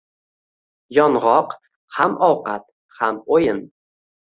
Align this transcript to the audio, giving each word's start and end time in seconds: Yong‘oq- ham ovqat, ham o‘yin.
Yong‘oq- 0.97 1.53
ham 1.99 2.17
ovqat, 2.31 2.67
ham 3.03 3.23
o‘yin. 3.39 3.65